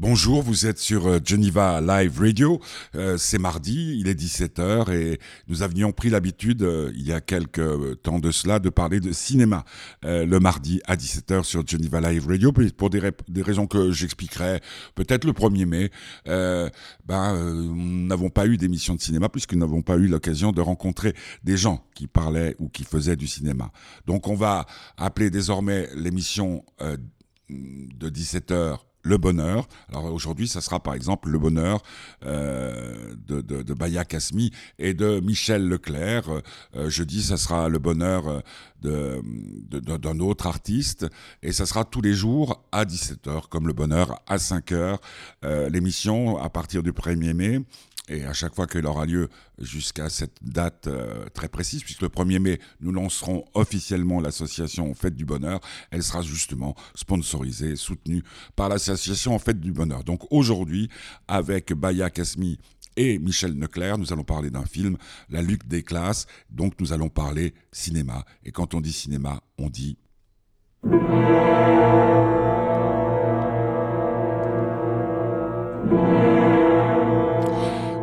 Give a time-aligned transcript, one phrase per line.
[0.00, 2.60] Bonjour, vous êtes sur euh, Geneva Live Radio.
[2.94, 7.20] Euh, c'est mardi, il est 17h et nous avions pris l'habitude, euh, il y a
[7.20, 9.64] quelques temps de cela, de parler de cinéma
[10.04, 13.00] le mardi à 17h sur Geneva Live Radio pour des,
[13.42, 14.60] raisons que j'expliquerai
[14.94, 15.90] peut-être le 1er mai.
[16.24, 20.60] ben, nous n'avons pas eu d'émission de cinéma puisque nous n'avons pas eu l'occasion de
[20.60, 23.72] rencontrer des gens qui parlaient ou qui faisaient du cinéma.
[24.06, 24.64] Donc on va
[24.96, 26.64] appeler désormais l'émission
[27.50, 29.66] de 17h le bonheur.
[29.88, 31.82] Alors aujourd'hui, ça sera par exemple le bonheur
[32.24, 36.28] euh, de, de, Baya Kasmi et de Michel Leclerc.
[36.76, 38.42] Euh, jeudi, ça sera le bonheur
[38.82, 41.06] d'un autre artiste.
[41.42, 44.98] Et ça sera tous les jours à 17h, comme le bonheur à 5h.
[45.44, 47.60] Euh, l'émission à partir du 1er mai
[48.08, 52.08] et à chaque fois qu'elle aura lieu jusqu'à cette date euh, très précise, puisque le
[52.08, 58.22] 1er mai, nous lancerons officiellement l'association Fête du Bonheur, elle sera justement sponsorisée, soutenue
[58.56, 60.04] par l'association Fête du Bonheur.
[60.04, 60.88] Donc aujourd'hui,
[61.28, 62.58] avec Baya Kasmi
[62.96, 64.96] et Michel Neclerc, nous allons parler d'un film,
[65.28, 68.24] La lutte des classes, donc nous allons parler cinéma.
[68.44, 69.98] Et quand on dit cinéma, on dit...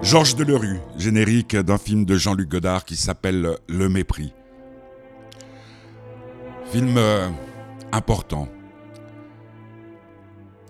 [0.05, 4.33] Georges Delerue, générique d'un film de Jean-Luc Godard qui s'appelle Le Mépris.
[6.71, 7.27] Film euh,
[7.91, 8.47] important.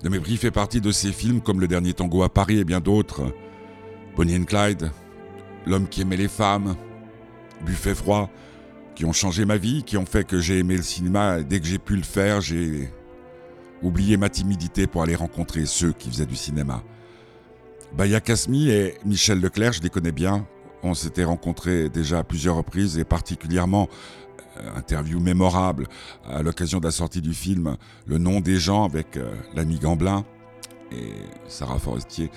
[0.04, 2.80] Le Mépris fait partie de ces films comme Le Dernier Tango à Paris et bien
[2.80, 3.36] d'autres.
[4.16, 4.90] Bonnie and Clyde,
[5.66, 6.78] L'homme qui aimait les femmes,
[7.66, 8.30] Buffet froid,
[8.96, 11.44] qui ont changé ma vie, qui ont fait que j'ai aimé le cinéma.
[11.44, 12.90] Dès que j'ai pu le faire, j'ai
[13.82, 16.82] oublié ma timidité pour aller rencontrer ceux qui faisaient du cinéma.
[17.98, 20.46] Baya Kasmi et Michel Leclerc, je les connais bien.
[20.84, 23.88] On s'était rencontrés déjà à plusieurs reprises et particulièrement
[24.60, 25.88] euh, interview mémorable
[26.30, 30.26] à l'occasion de la sortie du film Le nom des gens avec euh, l'ami Gamblin
[30.92, 31.14] et
[31.48, 32.32] Sarah Forestier.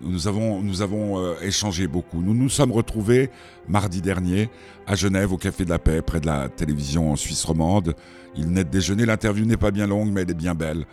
[0.00, 2.22] Nous avons, nous avons euh, échangé beaucoup.
[2.22, 3.30] Nous nous sommes retrouvés
[3.68, 4.48] mardi dernier
[4.86, 7.96] à Genève au Café de la Paix près de la télévision suisse romande.
[8.36, 9.06] Il n'est de déjeuner.
[9.06, 10.86] L'interview n'est pas bien longue mais elle est bien belle.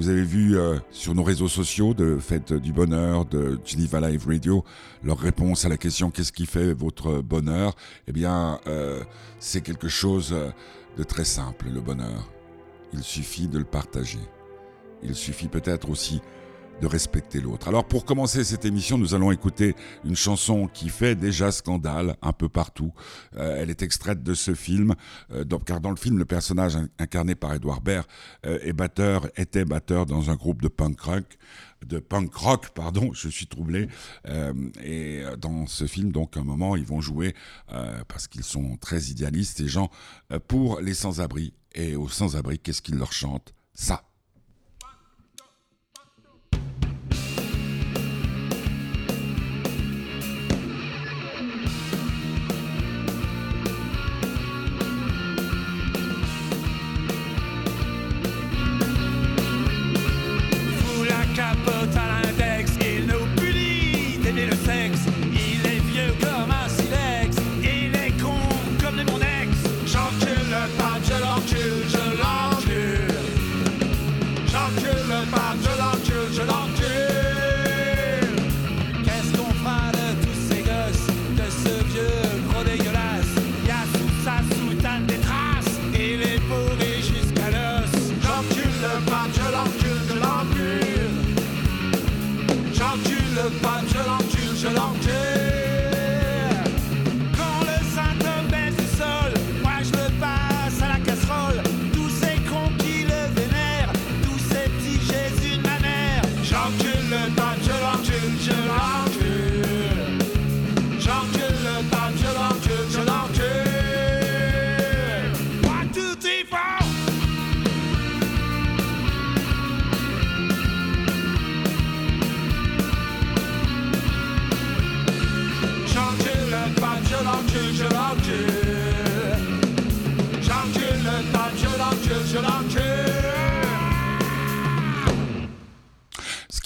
[0.00, 4.26] Vous avez vu euh, sur nos réseaux sociaux de Fête du Bonheur, de Geneva Live
[4.26, 4.64] Radio,
[5.04, 7.76] leur réponse à la question qu'est-ce qui fait votre bonheur?
[8.08, 9.04] Eh bien, euh,
[9.40, 10.34] c'est quelque chose
[10.96, 12.30] de très simple, le bonheur.
[12.94, 14.20] Il suffit de le partager.
[15.02, 16.22] Il suffit peut-être aussi
[16.80, 17.68] de respecter l'autre.
[17.68, 19.74] Alors pour commencer cette émission, nous allons écouter
[20.04, 22.92] une chanson qui fait déjà scandale un peu partout.
[23.36, 24.94] Euh, elle est extraite de ce film,
[25.32, 28.06] euh, car dans le film, le personnage incarné par Edouard Baird
[28.46, 31.38] euh, est batteur, était batteur dans un groupe de punk rock
[31.86, 33.88] de punk rock, pardon, je suis troublé.
[34.84, 37.34] et dans ce film, donc, à un moment, ils vont jouer,
[38.06, 39.90] parce qu'ils sont très idéalistes, ces gens,
[40.46, 41.54] pour les sans-abri.
[41.74, 43.54] Et aux sans-abri, qu'est-ce qu'ils leur chantent?
[43.72, 44.09] Ça.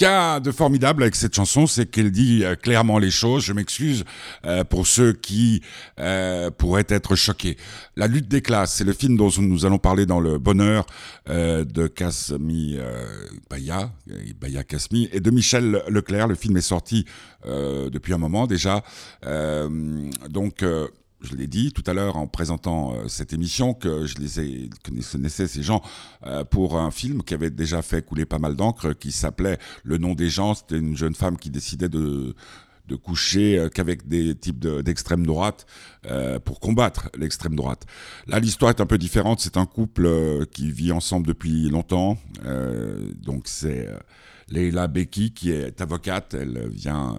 [0.05, 3.43] De formidable avec cette chanson, c'est qu'elle dit euh, clairement les choses.
[3.43, 4.05] Je m'excuse
[4.45, 5.63] euh, pour ceux qui
[5.99, 7.57] euh, pourraient être choqués.
[7.97, 10.85] La lutte des classes, c'est le film dont nous allons parler dans le bonheur
[11.27, 12.77] de Kasmi
[13.49, 13.91] Baya,
[14.41, 16.27] Baya Kasmi, et de Michel Leclerc.
[16.27, 17.07] Le film est sorti
[17.47, 18.83] depuis un moment déjà.
[20.29, 20.65] donc
[21.25, 24.71] je l'ai dit tout à l'heure en présentant euh, cette émission, que je les ai,
[24.83, 25.83] connaissais ces gens
[26.27, 29.99] euh, pour un film qui avait déjà fait couler pas mal d'encre, qui s'appelait Le
[29.99, 30.55] nom des gens.
[30.55, 32.35] C'était une jeune femme qui décidait de
[32.87, 35.65] de coucher euh, qu'avec des types d'extrême droite
[36.45, 37.87] pour combattre l'extrême droite.
[38.27, 39.41] Là, l'histoire est un peu différente.
[39.41, 42.19] C'est un couple qui vit ensemble depuis longtemps.
[43.23, 43.89] donc c'est
[44.49, 47.17] Leila Beki, qui est avocate, elle vient,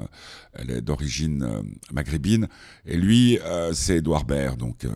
[0.53, 1.61] elle est d'origine euh,
[1.91, 2.47] maghrébine,
[2.85, 4.57] et lui, euh, c'est Edouard Baird.
[4.57, 4.89] Donc, euh,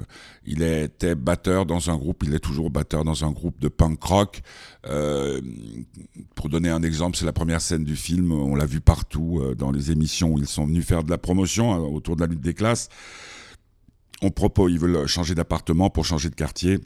[0.46, 4.02] il était batteur dans un groupe, il est toujours batteur dans un groupe de punk
[4.04, 4.42] rock.
[6.36, 9.72] pour donner un exemple, c'est la première scène du film, on l'a vu partout dans
[9.72, 12.54] les émissions où ils sont venus faire de la promotion autour de la lutte des
[12.54, 12.90] classes.
[14.22, 16.80] On propose, ils veulent changer d'appartement pour changer de quartier.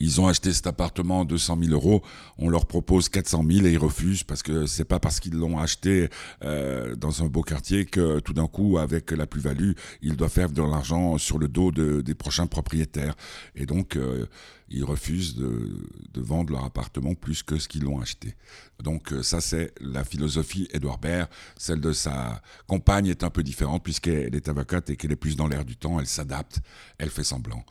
[0.00, 2.02] Ils ont acheté cet appartement à 200 000 euros.
[2.38, 5.58] On leur propose 400 000 et ils refusent parce que c'est pas parce qu'ils l'ont
[5.58, 6.08] acheté
[6.44, 9.72] euh, dans un beau quartier que tout d'un coup, avec la plus-value,
[10.02, 13.14] ils doivent faire de l'argent sur le dos des prochains propriétaires.
[13.54, 14.26] Et donc, euh,
[14.70, 15.70] ils refusent de,
[16.16, 18.34] vendre leur appartement plus que ce qu'ils l'ont acheté.
[18.82, 21.28] Donc euh, ça, c'est la philosophie Edouard Baird.
[21.56, 25.36] Celle de sa compagne est un peu différente puisqu'elle est avocate et qu'elle est plus
[25.36, 25.98] dans l'air du temps.
[25.98, 26.60] Elle s'adapte,
[26.98, 27.64] elle fait semblant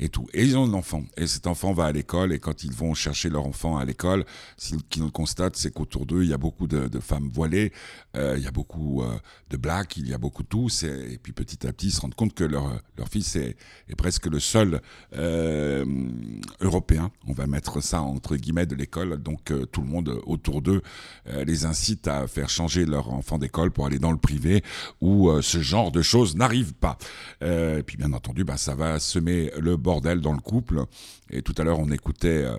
[0.00, 0.26] et tout.
[0.32, 1.02] Et ils ont un enfant.
[1.16, 2.32] Et cet enfant va à l'école.
[2.32, 4.24] Et quand ils vont chercher leur enfant à l'école,
[4.56, 7.72] ce qu'ils constatent, c'est qu'autour d'eux, il y a beaucoup de, femmes voilées,
[8.16, 9.18] euh, il y a beaucoup euh,
[9.50, 10.84] de blacks, il y a beaucoup de tous.
[10.84, 13.56] Et, puis petit à petit, ils se rendent compte que leur, leur fils est,
[13.88, 14.80] est presque le seul
[15.16, 15.84] euh,
[16.60, 17.10] européen.
[17.26, 19.20] On va mettre ça entre guillemets de l'école.
[19.20, 20.82] Donc tout le monde autour d'eux
[21.26, 24.62] les incite à faire changer leur enfant d'école pour aller dans le privé
[25.00, 26.98] où ce genre de choses n'arrive pas.
[27.40, 30.84] et puis bien entendu, bah, ça va semer le bordel dans le couple.
[31.30, 32.56] Et tout à l'heure, on écoutait euh,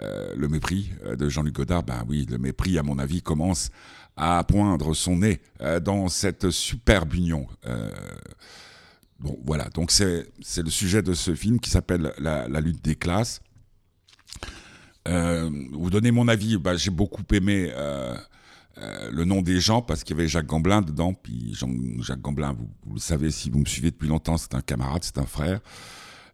[0.00, 1.82] euh, le mépris euh, de Jean-Luc Godard.
[1.82, 3.70] Ben oui, le mépris, à mon avis, commence
[4.16, 5.40] à poindre son nez
[5.82, 7.46] dans cette superbe union.
[9.18, 9.68] bon, voilà.
[9.70, 10.26] Donc, c'est
[10.62, 13.40] le sujet de ce film qui s'appelle la, lutte des classes.
[15.06, 16.58] vous donnez mon avis.
[16.58, 17.72] Ben, J'ai beaucoup aimé.
[18.76, 21.14] le nom des gens parce qu'il y avait Jacques Gamblin dedans.
[21.14, 21.56] Puis
[22.00, 25.02] Jacques Gamblin, vous, vous, le savez si vous me suivez depuis longtemps, c'est un camarade,
[25.02, 25.60] c'est un frère.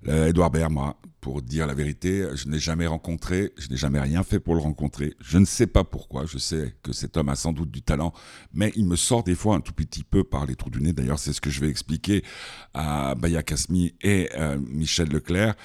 [0.05, 0.97] Edouard Baird, moi,
[1.27, 4.61] pour dire la vérité, je n'ai jamais rencontré, je n'ai jamais rien fait pour le
[4.61, 5.17] rencontrer.
[5.21, 6.25] Je ne sais pas pourquoi.
[6.25, 8.13] Je sais que cet homme a sans doute du talent,
[8.55, 10.93] mais il me sort des fois un tout petit peu par les trous du nez.
[10.93, 12.23] D'ailleurs, c'est ce que je vais expliquer
[12.75, 15.57] à Baya Kasmi et euh, Michel Leclerc.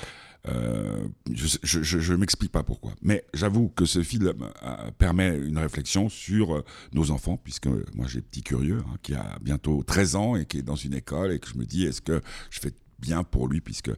[0.47, 2.93] Euh, je ne m'explique pas pourquoi.
[3.03, 4.33] Mais j'avoue que ce film
[4.63, 9.37] euh, permet une réflexion sur nos enfants, puisque moi j'ai petit curieux, hein, qui a
[9.43, 12.01] bientôt 13 ans et qui est dans une école, et que je me dis, est-ce
[12.01, 12.19] que
[12.49, 13.92] je fais bien pour lui, puisque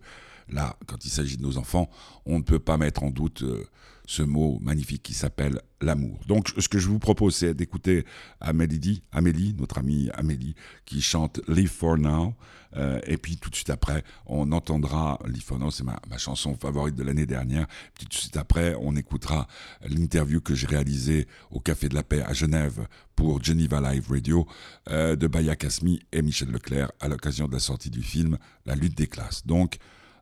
[0.50, 1.90] là, quand il s'agit de nos enfants,
[2.26, 3.66] on ne peut pas mettre en doute euh,
[4.06, 6.20] ce mot magnifique qui s'appelle l'amour.
[6.28, 8.06] Donc, ce que je vous propose, c'est d'écouter
[8.40, 10.56] Amélie, Amélie, notre amie Amélie,
[10.86, 12.36] qui chante Live for Now.
[12.76, 16.56] Euh, et puis, tout de suite après, on entendra Live for Now, c'est ma, chanson
[16.56, 17.68] favorite de l'année dernière.
[17.94, 19.48] Puis, tout de suite après, on écoutera
[19.88, 24.48] l'interview que j'ai réalisée au Café de la Paix à Genève pour Geneva Live Radio
[24.90, 28.76] euh, de Baya Kasmi et Michel Leclerc à l'occasion de la sortie du film La
[28.76, 29.46] lutte des classes.
[29.46, 29.78] Donc,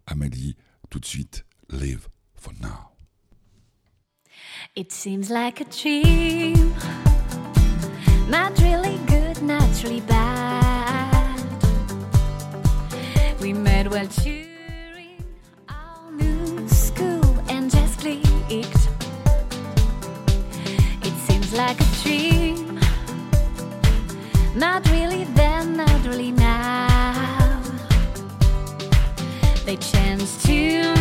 [0.06, 0.56] Amélie,
[0.90, 2.91] tout de suite, Live for Now.
[4.76, 6.74] It seems like a dream.
[8.30, 11.42] Not really good, not really bad.
[13.42, 15.24] We met while touring
[15.68, 18.88] our new school and just clicked.
[21.08, 22.80] It seems like a dream.
[24.56, 27.62] Not really then, not really now.
[29.66, 31.01] They changed too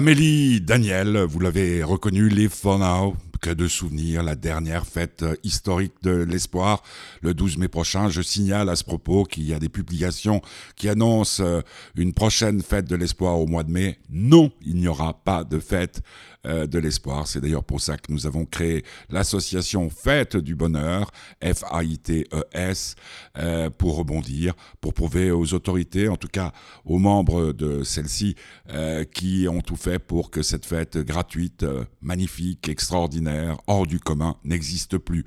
[0.00, 5.92] Amélie Daniel, vous l'avez reconnu, Live for Now, que de souvenirs, la dernière fête historique
[6.02, 6.82] de l'espoir,
[7.20, 8.08] le 12 mai prochain.
[8.08, 10.40] Je signale à ce propos qu'il y a des publications
[10.74, 11.60] qui annoncent euh,
[11.96, 13.98] une prochaine fête de l'espoir au mois de mai.
[14.08, 17.26] Non, il n'y aura pas de fête euh, de l'espoir.
[17.26, 21.10] C'est d'ailleurs pour ça que nous avons créé l'association Fête du Bonheur,
[21.42, 22.94] F-A-I-T-E-S,
[23.36, 26.52] euh, pour rebondir, pour prouver aux autorités, en tout cas
[26.84, 28.36] aux membres de celle-ci,
[28.70, 31.66] euh, qui ont tout fait pour que cette fête gratuite,
[32.00, 35.24] magnifique, extraordinaire, hors du commun, n'existe plus.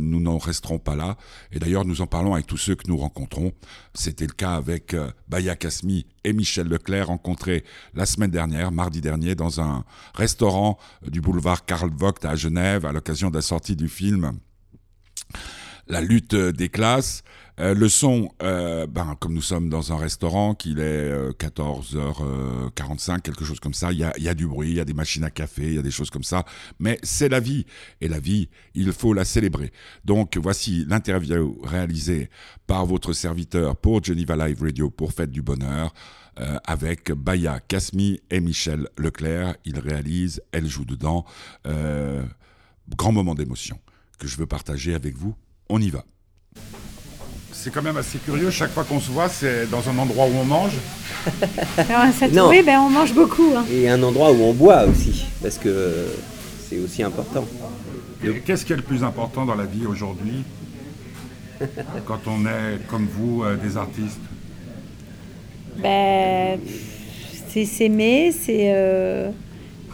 [0.00, 1.16] nous n'en resterons pas là.
[1.52, 3.52] Et d'ailleurs, nous en parlons avec tous ceux que nous rencontrons.
[3.94, 4.94] C'était le cas avec
[5.28, 9.84] Baya Kasmi et Michel Leclerc rencontrés la semaine dernière, mardi dernier, dans un
[10.14, 10.35] restaurant
[11.06, 14.32] du boulevard Karl Vogt à Genève à l'occasion de la sortie du film
[15.86, 17.22] La lutte des classes.
[17.58, 23.18] Euh, le son, euh, ben, comme nous sommes dans un restaurant, qu'il est 14h45, euh,
[23.20, 24.92] quelque chose comme ça, il y a, y a, du bruit, il y a des
[24.92, 26.44] machines à café, il y a des choses comme ça,
[26.78, 27.64] mais c'est la vie.
[28.02, 29.72] Et la vie, il faut la célébrer.
[30.04, 32.28] Donc voici l'interview réalisée
[32.66, 35.94] par votre serviteur pour Geneva Live Radio pour Fête du Bonheur.
[36.64, 39.54] Avec Baya Kasmi et Michel Leclerc.
[39.64, 41.24] Ils réalisent, elle joue dedans.
[41.64, 43.78] grand moment d'émotion
[44.18, 45.34] que je veux partager avec vous.
[45.68, 46.04] On y va
[47.66, 48.48] c'est quand même assez curieux.
[48.50, 50.76] Chaque fois qu'on se voit, c'est dans un endroit où on mange.
[52.32, 52.48] non.
[52.48, 53.54] Oui, ben, on mange beaucoup.
[53.56, 53.64] Hein.
[53.72, 56.06] Et un endroit où on boit aussi, parce que
[56.68, 57.44] c'est aussi important.
[58.44, 60.44] Qu'est-ce qui est le plus important dans la vie aujourd'hui?
[62.06, 64.20] Quand on est, comme vous, euh, des artistes
[65.82, 66.58] ben,
[67.48, 69.30] C'est s'aimer, c'est euh,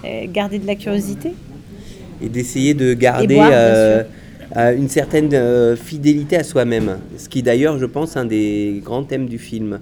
[0.04, 1.34] euh, garder de la curiosité.
[2.20, 3.38] Et d'essayer de garder
[4.56, 9.28] une certaine euh, fidélité à soi-même, ce qui d'ailleurs, je pense, un des grands thèmes
[9.28, 9.80] du film.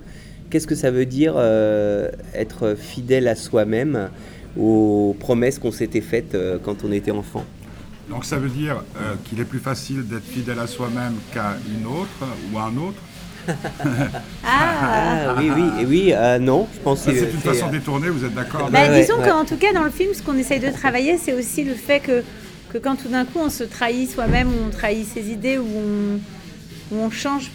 [0.48, 4.10] Qu'est-ce que ça veut dire euh, être fidèle à soi-même,
[4.58, 7.44] aux promesses qu'on s'était faites euh, quand on était enfant?
[8.08, 8.82] Donc ça veut dire
[9.24, 13.00] qu'il est plus facile d'être fidèle à soi-même qu'à une autre ou à un autre
[14.44, 14.44] ah.
[14.44, 18.70] ah, oui, oui, oui, non, je pense que c'est une façon détournée, vous êtes d'accord
[18.70, 21.64] bah, Disons qu'en tout cas, dans le film, ce qu'on essaye de travailler, c'est aussi
[21.64, 22.22] le fait que
[22.72, 25.66] que quand tout d'un coup on se trahit soi-même, ou on trahit ses idées, ou
[26.92, 27.50] on, on change,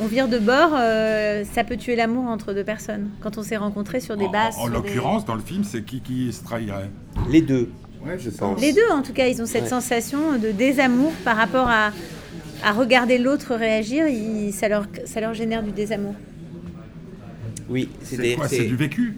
[0.00, 3.10] on vire de bord, euh, ça peut tuer l'amour entre deux personnes.
[3.20, 4.56] Quand on s'est rencontrés sur des bases.
[4.58, 6.90] En, l'occurrence, dans le film, c'est qui qui se trahirait?
[7.30, 7.70] Les deux.
[8.04, 8.60] Ouais, je pense.
[8.60, 11.90] Les deux, en tout cas, ils ont cette sensation de désamour par rapport à,
[12.64, 14.06] à regarder l'autre réagir.
[14.52, 16.14] ça, leur, ça leur génère du désamour.
[17.68, 19.16] Oui, c'est quoi C'est du vécu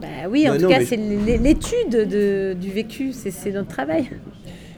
[0.00, 2.08] bah oui, en tout cas, c'est l'étude
[2.58, 4.10] du vécu, c'est notre travail.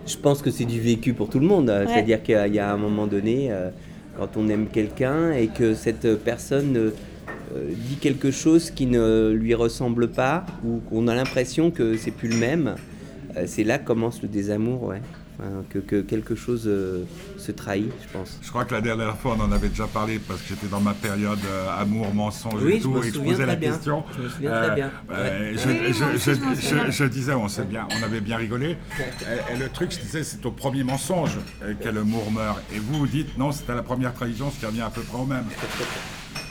[0.07, 1.73] Je pense que c'est du vécu pour tout le monde.
[1.87, 3.71] C'est-à-dire qu'il y a un moment donné, euh,
[4.19, 6.91] quand on aime quelqu'un et que cette personne euh,
[7.89, 12.29] dit quelque chose qui ne lui ressemble pas ou qu'on a l'impression que c'est plus
[12.29, 12.75] le même,
[13.37, 15.01] euh, c'est là que commence le désamour, ouais
[15.71, 17.05] que, quelque chose euh,
[17.39, 18.39] se trahit, je pense.
[18.43, 20.81] Je crois que la dernière fois, on en avait déjà parlé parce que j'étais dans
[20.81, 24.05] ma période euh, amour, mensonge et tout, et je posais la question.
[24.17, 24.91] Je me souviens très euh, bien.
[26.91, 28.77] je, disais, on, bien, on avait bien rigolé.
[29.53, 31.39] et, le truc, je disais, c'est au premier mensonge
[31.81, 32.61] que l'amour meurt.
[32.75, 35.19] Et vous, vous dites, non, c'était la première trahison, ce qui revient à peu près
[35.19, 35.45] au même.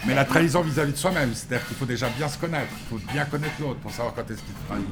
[0.05, 2.89] Mais la trahison vis-à-vis -vis de soi-même, c'est-à-dire qu'il faut déjà bien se connaître, il
[2.89, 4.85] faut bien connaître l'autre pour savoir quand est-ce qu'il te trahit.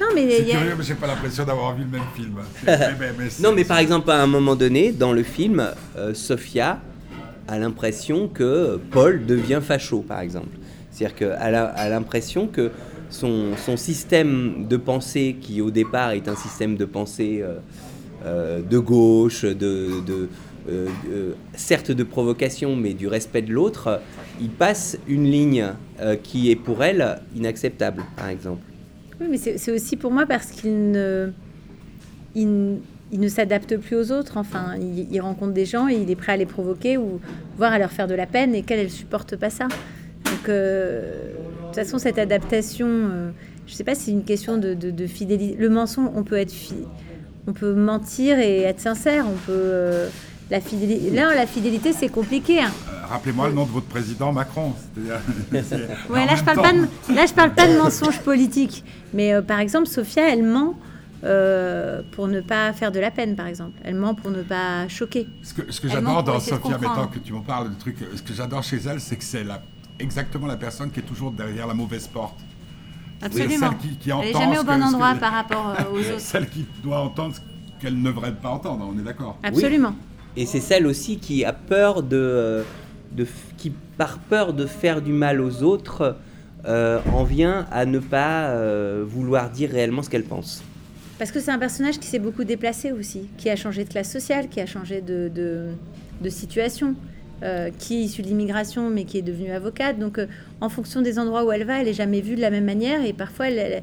[0.00, 2.36] Non, mais c'est curieux, mais j'ai pas l'impression d'avoir vu le même film.
[3.42, 5.64] non, mais par exemple, à un moment donné, dans le film,
[5.96, 6.80] euh, Sophia
[7.46, 10.56] a l'impression que Paul devient facho, par exemple.
[10.90, 12.70] C'est-à-dire qu'elle a, l'impression que
[13.10, 17.58] son, son, système de pensée, qui au départ est un système de pensée euh,
[18.24, 20.28] euh, de gauche, de, de
[21.54, 24.00] certes de provocation, mais du respect de l'autre,
[24.40, 25.66] il passe une ligne
[26.22, 28.62] qui est pour elle inacceptable, par exemple.
[29.20, 31.30] Oui, mais c'est aussi pour moi parce qu'il ne,
[32.34, 32.78] il,
[33.12, 34.38] ne s'adapte plus aux autres.
[34.38, 37.20] Enfin, il, rencontre des gens et il est prêt à les provoquer ou
[37.58, 39.68] voire à leur faire de la peine et qu'elle, elle supporte pas ça.
[40.24, 43.30] Donc, euh, de toute façon, cette adaptation, euh,
[43.66, 45.56] je ne sais pas si c'est une question de, fidélité.
[45.58, 46.54] Le mensonge, on peut être,
[47.46, 49.26] on peut mentir et être sincère.
[49.28, 50.08] On peut euh,
[50.50, 51.10] la fidélité.
[51.10, 52.60] Là, la fidélité, c'est compliqué.
[52.60, 52.70] Hein.
[53.08, 54.72] Rappelez-moi le nom de votre président Macron.
[54.96, 58.84] ouais, là, je parle pas de, là, je parle pas de mensonges politiques.
[59.12, 60.74] Mais euh, par exemple, Sophia, elle ment
[61.24, 63.78] euh, pour ne pas faire de la peine, par exemple.
[63.84, 65.28] Elle ment pour ne pas choquer.
[65.42, 68.22] Ce que, ce que j'adore dans Sophia, maintenant que tu m'en parles, le truc, ce
[68.22, 69.60] que j'adore chez elle, c'est que c'est la,
[69.98, 72.38] exactement la personne qui est toujours derrière la mauvaise porte.
[73.22, 73.70] Absolument.
[73.70, 76.20] Celle qui, elle n'est jamais au bon endroit par rapport euh, aux autres.
[76.20, 77.40] Celle qui doit entendre ce
[77.80, 79.94] qu'elle ne devrait pas entendre, on est d'accord Absolument.
[80.36, 82.62] Et c'est celle aussi qui a peur de,
[83.56, 86.16] qui par peur de faire du mal aux autres
[86.66, 90.62] euh, en vient à ne pas euh, vouloir dire réellement ce qu'elle pense.
[91.18, 94.10] Parce que c'est un personnage qui s'est beaucoup déplacé aussi, qui a changé de classe
[94.10, 95.68] sociale, qui a changé de,
[96.30, 96.94] situation,
[97.42, 99.98] euh, qui est issu de l'immigration mais qui est devenue avocate.
[99.98, 100.20] Donc
[100.60, 103.04] en fonction des endroits où elle va, elle est jamais vue de la même manière
[103.04, 103.82] et parfois elle,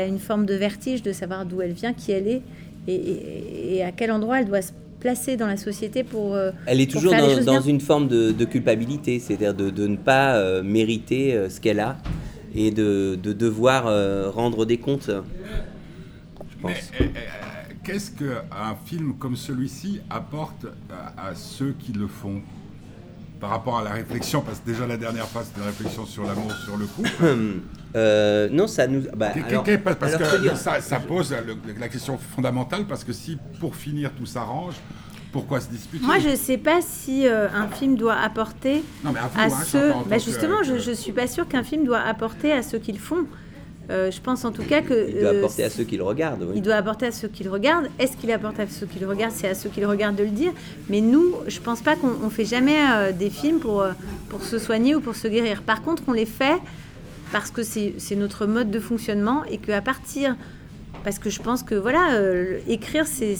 [0.00, 2.42] a une forme de vertige de savoir d'où elle vient, qui elle est
[2.86, 6.34] et- et à quel endroit elle doit se placer dans la société pour...
[6.34, 7.12] euh, Elle est toujours
[7.44, 11.60] dans, une forme de, de culpabilité, c'est-à-dire de, de ne pas euh, mériter euh, ce
[11.60, 11.96] qu'elle a
[12.54, 16.72] et de, de devoir euh, rendre des comptes, je pense.
[16.72, 22.42] Mais, euh, euh, Qu'est-ce qu'un film comme celui-ci apporte à, à ceux qui le font
[23.40, 26.52] par rapport à la réflexion Parce que déjà la dernière c'était une réflexion sur l'amour,
[26.64, 27.08] sur le couple.
[27.96, 29.02] Euh, non, ça nous...
[29.16, 29.64] bah, alors-
[29.98, 34.10] parce alors, que ça, ça pose le- la question fondamentale parce que si pour finir
[34.12, 34.74] tout s'arrange,
[35.32, 36.04] pourquoi se disputer?
[36.04, 39.40] Moi, je ne sais pas si euh, un film doit apporter Non mais à vous,
[39.40, 39.88] à hein, ceux.
[40.06, 42.92] Bah que- justement, je ne suis pas sûre qu'un film doit apporter à ceux qui
[42.92, 43.24] le font.
[43.90, 45.08] Euh, je pense en tout cas que.
[45.08, 46.42] Il doit euh, apporter à ceux qui le regardent.
[46.42, 46.52] oui.
[46.56, 47.88] Il doit apporter à ceux qui le regardent.
[47.98, 49.32] Est-ce qu'il apporte à ceux qui le regardent?
[49.34, 50.52] C'est à ceux qui le regardent de le dire.
[50.90, 53.92] Mais nous, je pense pas qu'on on fait jamais euh, des films pour, euh,
[54.28, 55.62] pour se soigner ou pour se guérir.
[55.62, 56.58] Par contre, on les fait
[57.32, 60.36] parce que c'est notre mode de fonctionnement et qu'à partir.
[61.04, 63.36] Parce que je pense que, voilà, euh, écrire, c'est.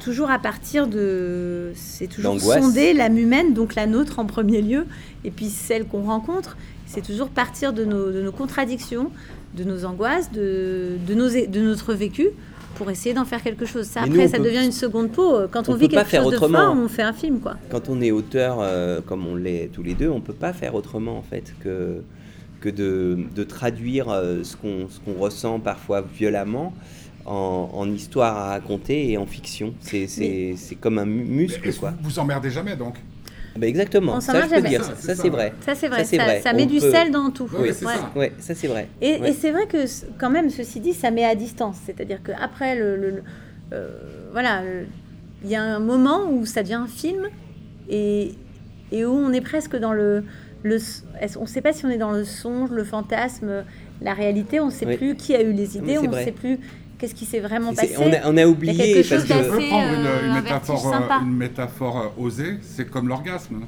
[0.00, 1.72] toujours à partir de.
[1.74, 4.84] C'est toujours sonder l'âme humaine, donc la nôtre en premier lieu,
[5.24, 6.56] et puis celle qu'on rencontre.
[6.86, 9.10] C'est toujours partir de nos, de nos contradictions,
[9.56, 12.28] de nos angoisses, de, de, nos, de notre vécu,
[12.76, 13.84] pour essayer d'en faire quelque chose.
[13.86, 15.36] Ça, Mais après, ça peut- devient une seconde peau.
[15.50, 16.58] Quand on, on vit quelque faire chose de autrement.
[16.58, 17.56] fort, on fait un film, quoi.
[17.70, 20.74] Quand on est auteur, euh, comme on l'est tous les deux, on peut pas faire
[20.74, 22.02] autrement en fait que,
[22.60, 26.72] que de, de traduire euh, ce qu'on ce qu'on ressent parfois violemment
[27.24, 29.74] en, en histoire à raconter et en fiction.
[29.80, 31.90] C'est c'est- c'est comme un mu- muscle quoi.
[32.02, 32.94] vous vous emmerdez jamais donc?
[33.56, 34.68] Bah, exactement, On ça je peux jamais.
[34.68, 35.52] dire, Ça, ça, c'est vrai.
[35.66, 35.98] Ça, c'est vrai.
[35.98, 36.40] Ça, c'est Ça, vrai.
[36.42, 37.48] ça met On du peut- sel dans tout.
[37.58, 38.12] Ouais, c'est ça.
[38.14, 38.86] Ouais, ça c'est vrai.
[39.00, 39.30] Et, Ouais.
[39.30, 39.78] et c'est vrai que
[40.16, 41.76] quand même, ceci dit, ça met à distance.
[41.84, 43.22] C'est-à-dire qu'après, le, le- le-
[43.72, 43.88] euh,
[44.30, 44.62] voilà,
[45.42, 47.26] il y a un moment où ça devient un film
[47.88, 48.32] et,
[48.92, 50.22] et où on est presque dans le...
[50.62, 50.78] le
[51.36, 53.64] on ne sait pas si on est dans le songe, le fantasme,
[54.00, 54.60] la réalité.
[54.60, 54.96] On ne sait Oui.
[54.96, 56.58] plus qui a eu les idées, on ne sait plus
[56.98, 57.94] qu'est-ce qui s'est vraiment passé.
[57.98, 60.94] on, a, on a oublié quelque parce chose que prendre une, euh, une un métaphore,
[60.94, 63.60] euh, une métaphore osée, c'est comme l'orgasme.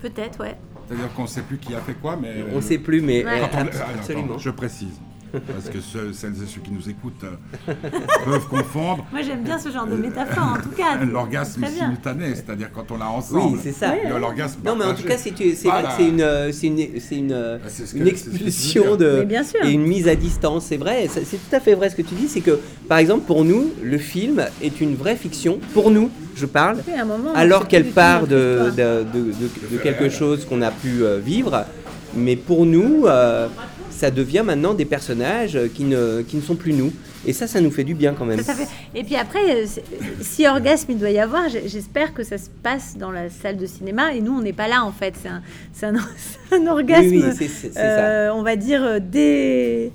[0.00, 0.56] Peut-être, ouais.
[0.88, 3.24] C'est-à-dire qu'on ne sait plus qui a fait quoi, mais on ne sait plus, mais
[3.24, 3.30] Ouais.
[3.42, 4.24] euh, Quand on- abs- ah, non, absolument.
[4.24, 5.00] attends, je précise.
[5.32, 7.72] Parce que ceux- celles et ceux qui nous écoutent euh,
[8.24, 10.96] peuvent confondre Moi, j'aime bien ce genre de métaphore, en tout cas.
[11.04, 11.84] l'orgasme Très bien.
[11.84, 13.54] simultané, c'est-à-dire quand on l'a ensemble.
[13.54, 13.94] Oui, c'est ça.
[14.02, 15.88] Il y a l'orgasme Non, mais en tout cas, c'est vrai Voilà.
[15.88, 19.44] que c'est une, euh, c'est une, c'est une, euh, Bah, ce une expulsion de bien
[19.44, 19.60] sûr.
[19.64, 20.66] et une mise à distance.
[20.66, 22.28] C'est vrai, c'est tout à fait vrai ce que tu dis.
[22.28, 25.58] C'est que, par exemple, pour nous, le film est une vraie fiction.
[25.74, 26.78] Pour nous, je parle.
[26.86, 30.44] Oui, à un moment, on Alors qu'elle part de, de, de- de- de quelque chose
[30.44, 31.64] qu'on a pu euh, vivre,
[32.14, 33.48] mais pour nous, euh,
[34.00, 36.90] ça devient maintenant des personnages euh, qui ne, qui ne sont plus nous.
[37.26, 38.38] Et ça, ça nous fait du bien quand même.
[38.38, 39.66] Ça, ça fait- Et puis après, euh,
[40.22, 43.66] si orgasme il doit y avoir, j'espère que ça se passe dans la salle de
[43.66, 45.14] cinéma et nous on n'est pas là en fait.
[45.72, 46.00] C'est un, un,
[46.56, 49.92] un orgasme, Oui, oui, c'est euh, on va dire dé-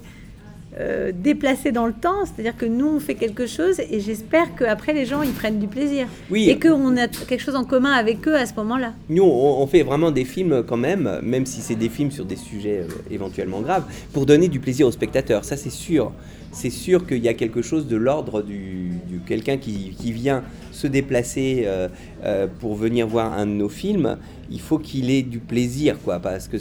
[0.80, 2.26] euh, déplacé dans le temps.
[2.26, 5.68] C'est-à-dire que nous on fait quelque chose et j'espère qu'après les gens ils prennent du
[5.68, 6.50] plaisir Oui.
[6.50, 8.94] et qu'on a quelque chose en commun avec eux à ce moment-là.
[9.10, 12.26] Nous, on, on fait vraiment des films quand même, même si c'est des films sur
[12.26, 13.84] des sujets euh, éventuellement graves,
[14.14, 15.46] pour donner du plaisir aux spectateurs.
[15.46, 16.12] Ça, c'est sûr.
[16.56, 20.42] C'est sûr qu'il y a quelque chose de l'ordre du, du quelqu'un qui, qui vient
[20.72, 21.90] se déplacer euh,
[22.24, 24.18] euh, pour venir voir un de nos films.
[24.50, 26.56] Il faut qu'il ait du plaisir, quoi, parce que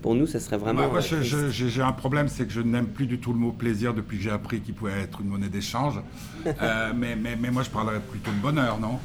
[0.00, 0.82] pour nous, ça serait vraiment.
[0.82, 3.38] Moi, moi, euh, j'ai j'ai un problème, c'est que je n'aime plus du tout le
[3.40, 6.00] mot plaisir depuis que j'ai appris qu'il pouvait être une monnaie d'échange.
[6.60, 8.98] Euh, mais, mais, mais moi, je parlerais plutôt de bonheur, non?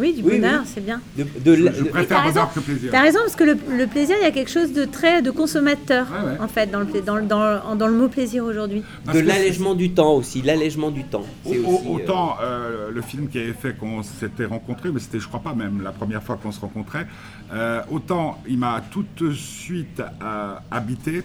[0.00, 0.70] Oui, du Oui, bonheur, oui.
[0.74, 1.00] c'est bien.
[1.16, 2.54] De, de Je, la- je de- préfère bonheur raison.
[2.54, 2.90] que plaisir.
[2.90, 5.30] T'as raison, parce que le, le plaisir, il y a quelque chose de très de
[5.30, 6.38] consommateur, Ouais, ouais.
[6.40, 8.82] en fait, dans le, dans, le- dans, le- dans le mot plaisir aujourd'hui.
[9.04, 11.26] Parce de l'allègement du temps aussi, l'allègement du temps.
[11.44, 15.20] Au- aussi, euh, autant euh, le film qui avait fait qu'on s'était rencontrés, mais c'était,
[15.20, 17.06] je crois pas même, la première fois qu'on se rencontrait,
[17.52, 21.22] euh, autant il m'a tout de suite euh, habité.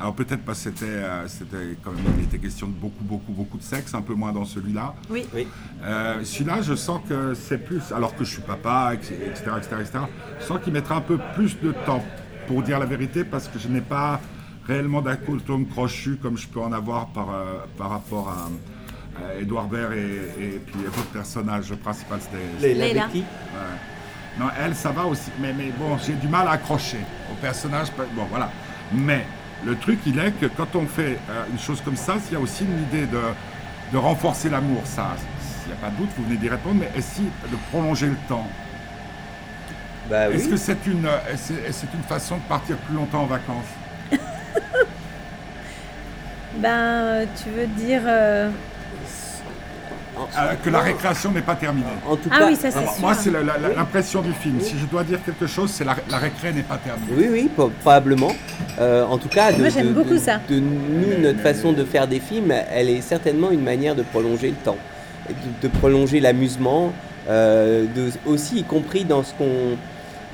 [0.00, 3.32] Alors peut-être parce que c'était, euh, c'était quand même, il était question de beaucoup, beaucoup,
[3.32, 4.94] beaucoup de sexe, un peu moins dans celui-là.
[5.10, 5.26] Oui.
[5.34, 5.48] Oui.
[5.82, 9.98] Euh, celui-là, je sens que c'est plus, alors que je suis papa, etc., etc., etc.,
[10.40, 12.04] je sens qu'il mettra un peu plus de temps
[12.46, 14.20] pour dire la vérité, parce que je n'ai pas
[14.66, 18.48] réellement d'acotome crochu comme je peux en avoir par, euh, par rapport à,
[19.40, 22.94] Edouard Baird et, et puis votre personnage principal, c'était...
[22.94, 23.18] Bekti.
[23.18, 23.24] Ouais.
[24.38, 27.00] Non, elle, ça va aussi, mais, mais bon, j'ai du mal à accrocher
[27.32, 27.88] au personnage.
[28.14, 28.48] Bon, voilà.
[28.92, 29.26] Mais
[29.64, 32.36] le truc, il est que quand on fait euh, une chose comme ça, il y
[32.36, 33.20] a aussi une idée de,
[33.92, 34.82] de renforcer l'amour.
[34.86, 35.16] Ça,
[35.66, 38.16] il n'y a pas de doute, vous venez d'y répondre, mais est-ce de prolonger le
[38.28, 38.48] temps?
[40.04, 40.36] Bah oui.
[40.36, 43.80] Est-ce que c'est une, euh, c'est c'est une façon de partir plus longtemps en vacances?
[46.52, 48.02] Ben, tu veux dire.
[48.06, 48.50] euh,
[50.38, 51.86] Euh, que la récréation n'est pas terminée.
[52.08, 53.30] En tout Ah cas, oui, ça c'est moi, c'est
[53.76, 54.60] l'impression du film.
[54.60, 57.12] Si je dois dire quelque chose, c'est la, la récré n'est pas terminée.
[57.16, 58.32] Oui, oui, probablement.
[58.80, 60.40] Euh, en tout cas, de, Moi, j'aime de- beaucoup de- ça.
[60.48, 64.48] de nous, notre façon de faire des films, elle est certainement une manière de prolonger
[64.48, 64.76] le temps,
[65.28, 66.92] de, de prolonger l'amusement,
[67.28, 69.76] euh, de, aussi y compris dans ce qu'on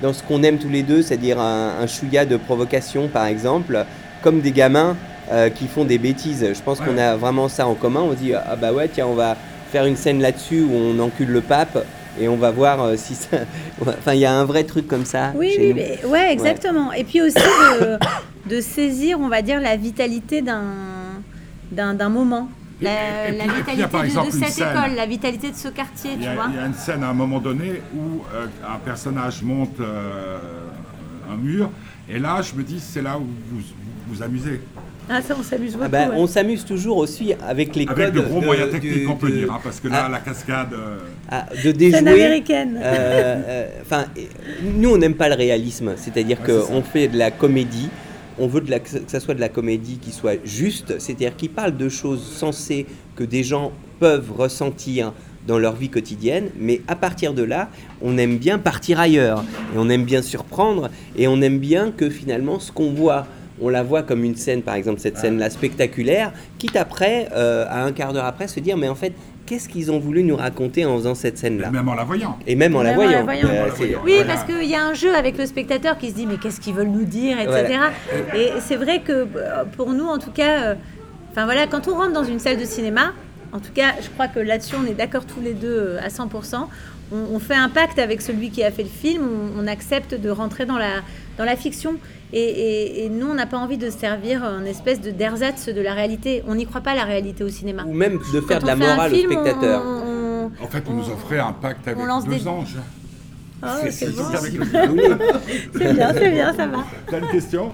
[0.02, 3.84] dans ce qu'on aime tous les deux, c'est-à-dire un, un chouïa de provocation, par exemple,
[4.22, 4.96] comme des gamins
[5.32, 6.44] euh, qui font des bêtises.
[6.52, 8.00] Je pense qu'on a vraiment ça en commun.
[8.00, 9.36] On se dit ah bah ouais tiens on va
[9.74, 11.84] faire une scène là-dessus où on encule le pape
[12.20, 13.38] et on va voir euh, si ça.
[13.80, 15.32] Enfin il y a un vrai truc comme ça.
[15.34, 15.74] Oui, chez oui, nous.
[15.74, 16.92] mais- ouais, exactement.
[16.92, 17.34] Et puis aussi
[17.80, 17.98] de,
[18.54, 20.62] de saisir, on va dire, la vitalité d'un
[21.72, 22.48] d'un d'un moment.
[22.80, 24.52] La, et puis- la et puis, il y a vitalité de- exemple de, une cette
[24.52, 24.68] scène.
[24.76, 26.46] école, la vitalité de ce quartier, Il y, tu a, vois.
[26.50, 30.38] il y a une scène à un moment donné où euh, un personnage monte euh,
[31.32, 31.68] un mur,
[32.08, 34.60] et là, je me dis, c'est là où vous vous, vous amusez.
[35.08, 35.84] Ah, ça, on s'amuse beaucoup.
[35.84, 36.14] Ah bah, ouais.
[36.16, 39.30] On s'amuse toujours aussi avec les Avec codes de gros moyens techniques, de- on peut
[39.30, 40.08] de- dire, hein, parce que là, Ah.
[40.10, 40.68] la cascade.
[40.72, 40.98] euh,
[41.56, 41.98] de Scène déjouer.
[42.24, 42.80] américaine.
[42.82, 44.02] Euh, euh,
[44.76, 47.88] nous on n'aime pas le réalisme, c'est-à-dire qu'on fait de la comédie.
[48.38, 51.48] On veut de la- que ça soit de la comédie qui soit juste, c'est-à-dire qui
[51.48, 52.86] parle de choses sensées
[53.16, 55.12] que des gens peuvent ressentir
[55.46, 57.68] dans leur vie quotidienne, mais à partir de là,
[58.02, 62.08] on aime bien partir ailleurs, et on aime bien surprendre, et on aime bien que
[62.10, 63.26] finalement ce qu'on voit,
[63.60, 67.82] on la voit comme une scène, par exemple cette scène-là spectaculaire, quitte après, euh, à
[67.84, 69.12] un quart d'heure après, se dire, mais en fait,
[69.46, 71.70] qu'est-ce qu'ils ont voulu nous raconter en faisant cette scène-là?
[71.70, 72.38] Même en la voyant.
[72.46, 73.24] Et même en la Même en la voyant.
[73.24, 73.48] voyant.
[73.48, 74.00] Euh, En la c'est- voyant.
[74.04, 74.32] Oui, Voilà.
[74.34, 76.74] parce qu'il y a un jeu avec le spectateur qui se dit mais qu'est-ce qu'ils
[76.74, 77.78] veulent nous dire, etc.
[78.34, 80.74] Et c'est vrai que euh, pour nous, en tout cas, euh,
[81.30, 83.12] enfin voilà, quand on rentre dans une salle de cinéma,
[83.52, 86.68] en tout cas, je crois que là-dessus, on est d'accord tous les deux à 100%.
[87.14, 89.22] On, on fait un pacte avec celui qui a fait le film,
[89.56, 91.02] on, on accepte de rentrer dans la,
[91.38, 91.94] dans la fiction.
[92.32, 95.68] Et, et- et nous, on n'a pas envie de se servir en espèce de d'ersatz
[95.68, 96.42] de la réalité.
[96.48, 97.84] On n'y croit pas la réalité au cinéma.
[97.86, 99.82] ou même de faire Quand de la morale film, au spectateur.
[99.86, 102.76] on- on- En fait, on nous offrait un pacte avec lance deux des- anges.
[103.62, 104.22] Oh, C'est- bon.
[105.94, 106.84] bien, c'est bien, ça va.
[107.08, 107.72] T'as une question?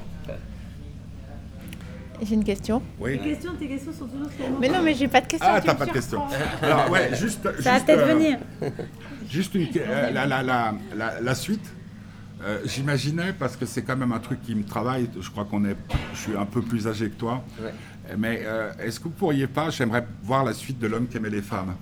[2.23, 2.83] J'ai une question.
[3.01, 3.19] Oui.
[3.19, 5.49] questions, tes questions sont toujours sur Mais non, mais j'ai pas de question.
[5.51, 6.21] Ah, t'as pas de question.
[6.63, 7.49] Alors, ouais, juste.
[7.63, 8.39] Ça va peut-être euh, venir.
[9.31, 11.73] Juste une, euh, la, la, la, la, la suite.
[12.43, 15.65] euh, J'imaginais, parce que c'est quand même un truc qui me travaille, je crois qu'on
[15.65, 15.77] est,
[16.15, 17.73] je suis un peu plus âgé que toi, Ouais.
[18.19, 21.31] mais euh, est-ce que vous pourriez pas, j'aimerais voir la suite de l'homme qui aimait
[21.31, 21.75] les femmes.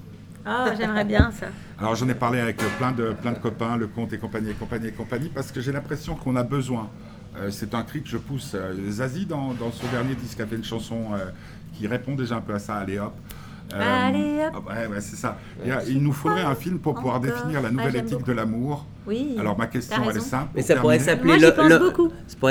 [0.46, 1.46] Oh, j'aimerais bien ça.
[1.78, 4.54] Alors j'en ai parlé avec plein de, plein de copains, le comte et compagnie et
[4.54, 6.90] compagnie et compagnie, parce que j'ai l'impression qu'on a besoin.
[7.36, 8.52] Euh, c'est un cri que je pousse.
[8.54, 11.26] Euh, Zazie, dans, dans son dernier disque, a fait une chanson euh,
[11.74, 13.14] qui répond déjà un peu à ça, Allez hop.
[13.74, 14.64] Euh, Allez, hop.
[14.70, 15.36] ah, ouais, ouais, c'est ça.
[15.62, 17.30] Il, y a- il nous faudrait un film pour pouvoir Encore.
[17.30, 18.24] définir la Ah, nouvelle éthique beaucoup.
[18.30, 18.86] de l'amour.
[19.06, 19.36] Oui.
[19.38, 20.48] Alors ma question, elle est simple.
[20.54, 21.38] Mais ça pourrait s'appeler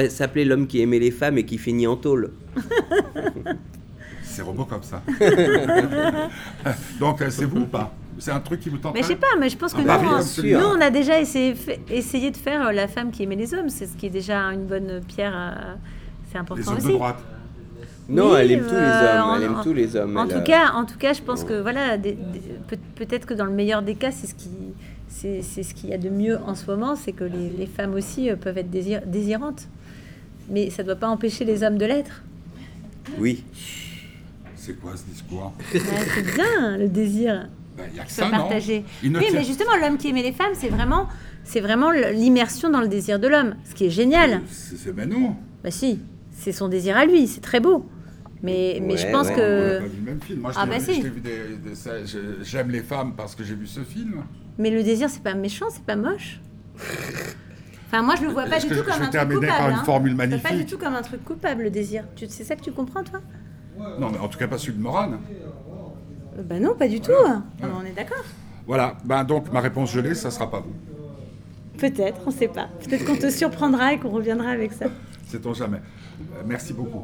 [0.09, 2.31] ça pourrait l'homme qui aimait les femmes et qui finit en tôle.
[4.23, 5.01] C'est Robocop ça.
[6.99, 7.91] Donc euh, c'est vous ou pas?
[8.19, 9.97] C'est un truc qui vous tente Mais je sais pas, mais je pense que Ah
[9.99, 13.11] nous, bah on- nous, on a déjà essayé, fait- essayé de faire euh, la femme
[13.11, 13.69] qui aimait les hommes.
[13.69, 15.35] C'est ce qui est déjà une bonne pierre.
[15.35, 15.75] à-
[16.29, 16.87] C'est Les important hommes aussi.
[16.87, 17.19] de droite.
[18.09, 19.29] Non, elle aime tous les euh, hommes.
[19.29, 20.17] en- Elle aime en- tous les hommes.
[20.17, 21.97] En elle, tout euh, cas, en tout cas, je pense que voilà,
[22.95, 24.49] peut-être que dans le meilleur des cas, c'est ce qui,
[25.09, 27.65] c'est c'est ce qu'il y a de mieux en ce moment, c'est que les, les
[27.65, 29.67] femmes aussi euh, peuvent être désir- désirantes.
[30.49, 32.23] Mais ça ne doit pas empêcher les hommes de l'être.
[33.19, 33.43] Oui.
[34.55, 35.53] C'est quoi ce discours?
[35.59, 35.77] Ah,
[36.15, 37.47] c'est bien le désir.
[37.77, 38.31] Ben, Il y a que ça, non?
[38.31, 38.83] partager.
[39.03, 41.07] Oui, tient- mais justement, l'homme qui aimait les femmes, c'est vraiment,
[41.43, 44.41] c'est vraiment l'immersion dans le désir de l'homme, ce qui est génial.
[44.49, 45.35] C'est non.
[45.63, 45.99] Bah si,
[46.31, 47.85] c'est son désir à lui, c'est très beau.
[48.43, 49.33] Mais, mais je pense ouais.
[49.33, 49.79] On que.
[49.79, 50.41] pas vu le même film.
[50.41, 51.03] Moi, je Ah, bah vu- si.
[52.43, 54.23] J'aime les femmes parce que j'ai vu ce film.
[54.57, 56.39] Mais le désir, c'est pas méchant, c'est pas moche.
[57.87, 59.47] Enfin, moi, je le vois pas du que tout je comme un truc coupable.
[59.47, 59.83] par une hein.
[59.83, 60.69] formule Je le vois Pas du magnifique.
[60.69, 62.03] tout comme un truc coupable, le désir.
[62.27, 63.21] C'est ça que tu comprends, toi?
[63.99, 65.19] Non, mais en tout cas pas celui de Morane.
[66.37, 67.11] Euh, Bah non, pas du tout.
[67.25, 68.23] Ah, bah, on est d'accord.
[68.65, 68.97] Voilà.
[69.05, 70.73] Ben donc ma réponse gelée, ça sera pas vous.
[71.77, 72.67] Peut-être, on sait pas.
[72.83, 74.87] Peut-être qu'on te surprendra et qu'on reviendra avec ça.
[75.27, 75.79] Sait-on jamais.
[76.45, 77.03] Merci beaucoup.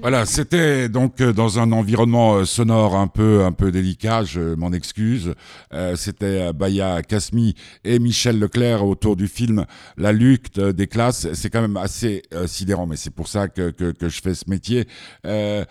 [0.00, 4.54] Voilà, c'était donc euh, dans un environnement euh, sonore un peu un peu délicat, je
[4.54, 5.34] m'en excuse.
[5.72, 9.64] Euh, c'était Baya Kasmi et Michel Leclerc autour du film
[9.96, 11.28] La lutte des classes.
[11.34, 14.86] C'est quand même assez sidérant, mais c'est pour ça que, que, je fais ce métier,
[15.24, 15.64] de-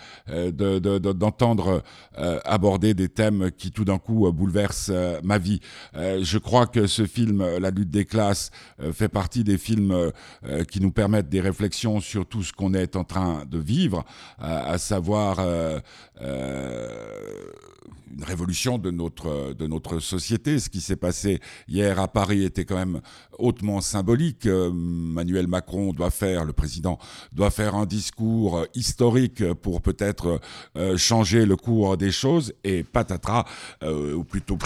[0.50, 1.84] de- de- d'entendre
[2.45, 4.91] aborder des thèmes qui tout d'un coup bouleversent
[5.24, 5.60] ma vie.
[5.95, 8.52] Je crois que ce film, La lutte des classes,
[8.93, 10.12] fait partie des films
[10.72, 14.04] qui nous permettent des réflexions sur tout ce qu'on est en train de vivre,
[14.40, 15.80] à, savoir euh,
[18.12, 20.60] une révolution de notre, de notre société.
[20.60, 23.02] Ce qui s'est passé hier à Paris était quand même
[23.38, 24.46] hautement symbolique.
[24.46, 26.98] Manuel Macron doit faire, le président
[27.32, 30.40] doit faire un discours historique pour peut-être
[30.98, 33.46] changer le cours des choses et patatras,
[33.84, 34.58] ou plutôt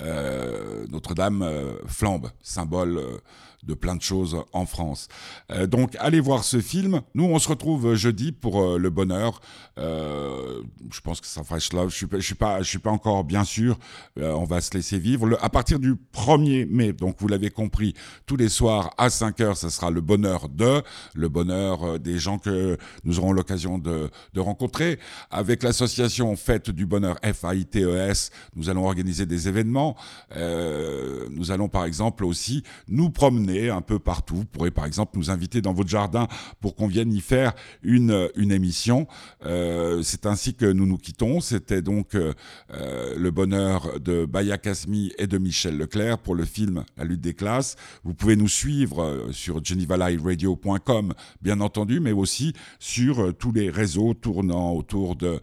[0.00, 3.18] euh, Notre-Dame euh, flambe, symbole euh,
[3.66, 5.08] de plein de choses en France.
[5.50, 7.00] Euh, donc allez voir ce film.
[7.14, 9.40] Nous, on se retrouve jeudi pour euh, le bonheur.
[9.78, 11.88] Euh, je pense que ça fera là.
[11.88, 13.78] Je suis, suis pas, je suis pas encore bien sûr.
[14.16, 15.38] on va se laisser vivre.
[15.40, 17.94] À partir du 1er mai, donc vous l'avez compris,
[18.26, 20.82] tous les soirs à 5 heures, ça sera le bonheur de,
[21.14, 24.98] le bonheur des gens que nous aurons l'occasion de, de, rencontrer.
[25.30, 29.96] Avec l'association Fête du Bonheur FAITES, nous allons organiser des événements.
[30.36, 34.36] nous allons par exemple aussi nous promener un peu partout.
[34.36, 36.28] Vous pourrez par exemple nous inviter dans votre jardin
[36.60, 39.06] pour qu'on vienne y faire une, une émission.
[39.44, 41.40] Euh, c'est ainsi que nous nous quittons.
[41.40, 42.32] C'était donc euh,
[42.72, 47.20] euh, le bonheur de Baya Kasmi et de Michel Leclerc pour le film La lutte
[47.20, 47.76] des classes.
[48.04, 54.72] Vous pouvez nous suivre sur genevalightradio.com bien entendu, mais aussi sur tous les réseaux tournant
[54.72, 55.40] autour de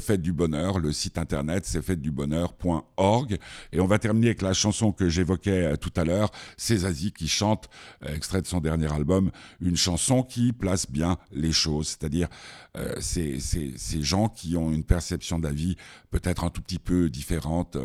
[0.00, 0.78] Fête du Bonheur.
[0.78, 3.38] Le site internet, c'est fêtedubonheur.org.
[3.72, 7.28] Et on va terminer avec la chanson que j'évoquais tout à l'heure, C'est Zazie qui
[7.28, 7.49] chante
[8.04, 12.28] euh, extrait de son dernier album, une chanson qui place bien les choses, c'est-à-dire
[12.76, 13.38] euh, ces,
[14.02, 15.76] gens qui ont une perception de la vie
[16.10, 17.76] peut-être un tout petit peu différente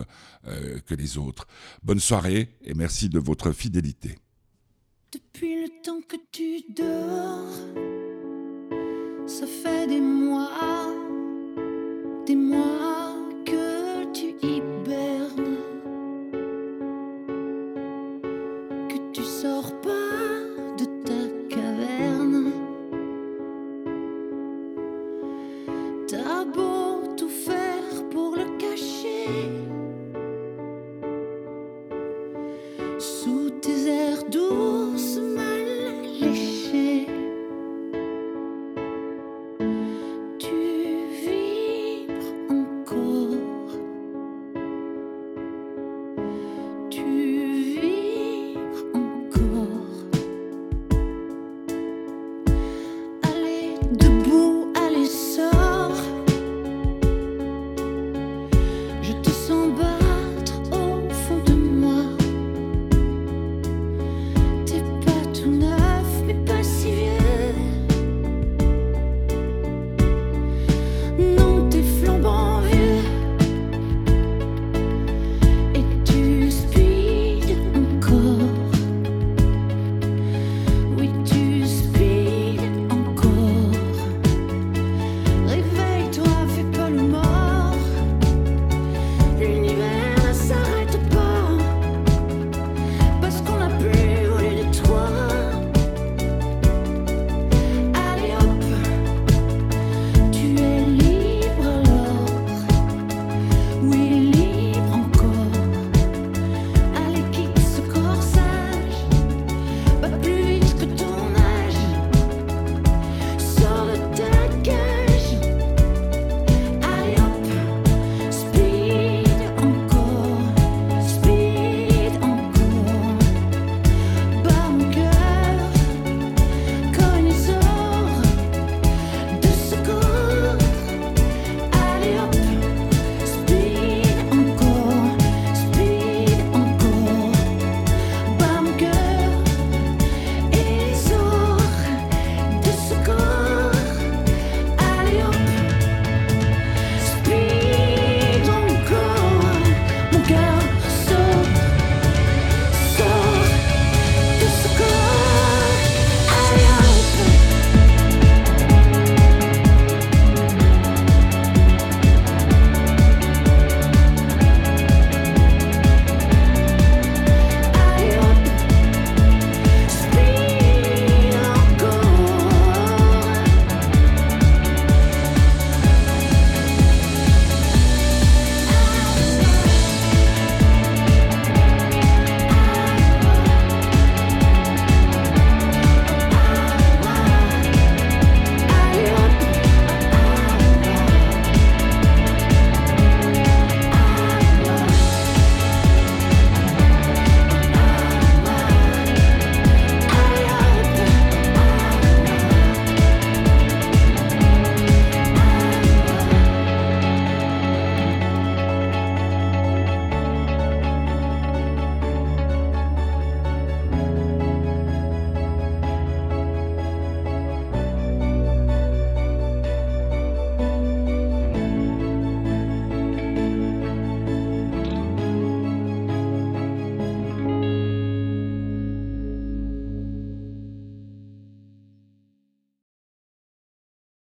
[0.48, 1.48] euh, que les autres.
[1.84, 4.18] Bonne soirée et merci de votre fidélité.
[5.12, 7.46] Depuis le temps que tu dors,
[9.28, 10.94] ça fait des mois,
[12.26, 12.95] des mois